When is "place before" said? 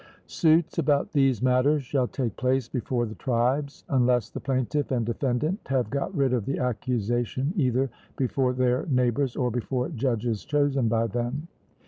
2.35-3.05